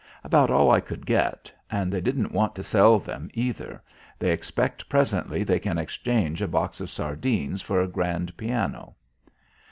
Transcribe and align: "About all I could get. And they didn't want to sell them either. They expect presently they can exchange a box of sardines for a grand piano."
"About 0.23 0.49
all 0.49 0.71
I 0.71 0.79
could 0.79 1.05
get. 1.05 1.51
And 1.69 1.93
they 1.93 2.01
didn't 2.01 2.31
want 2.31 2.55
to 2.55 2.63
sell 2.63 2.97
them 2.97 3.29
either. 3.35 3.83
They 4.17 4.31
expect 4.31 4.89
presently 4.89 5.43
they 5.43 5.59
can 5.59 5.77
exchange 5.77 6.41
a 6.41 6.47
box 6.47 6.81
of 6.81 6.89
sardines 6.89 7.61
for 7.61 7.79
a 7.79 7.87
grand 7.87 8.35
piano." 8.35 8.95